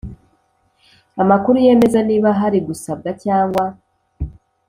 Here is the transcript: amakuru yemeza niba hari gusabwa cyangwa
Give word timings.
amakuru 1.21 1.57
yemeza 1.65 1.99
niba 2.09 2.29
hari 2.39 2.59
gusabwa 2.67 3.09
cyangwa 3.23 3.65